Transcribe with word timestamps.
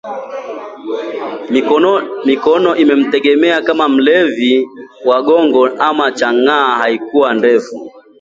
Mikono 2.31 2.71
inamtetemeka 2.81 3.59
kama 3.65 3.85
mlevi 3.93 4.53
wa 5.07 5.17
gongo 5.25 5.63
ama 5.87 6.07
chang'aa 6.19 6.75
Haikuwa 6.79 7.29
ndefu 7.37 7.75